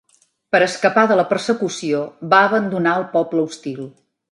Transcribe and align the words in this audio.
Per 0.53 0.61
escapar 0.67 1.03
de 1.11 1.17
la 1.19 1.25
persecució, 1.33 2.01
va 2.33 2.41
abandonar 2.49 2.97
el 3.03 3.09
poble 3.15 3.47
hostil. 3.51 3.87